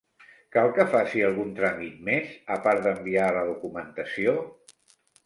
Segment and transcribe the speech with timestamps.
[0.53, 4.35] Cal que faci algun tràmit més a part d'enviar la documentació?